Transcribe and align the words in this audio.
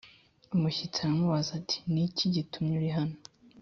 umushyitsi 0.55 0.97
aramubaza 1.01 1.51
ati 1.59 1.77
ni 1.91 2.01
iki 2.07 2.25
gitumye 2.35 2.73
uri 2.79 2.89
hano 2.97 3.17